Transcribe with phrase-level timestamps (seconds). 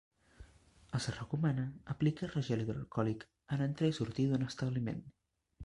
[0.99, 1.65] Es recomana
[1.95, 5.09] aplicar-se gel hidroalcohòlic en entrar i sortir d'un establiment.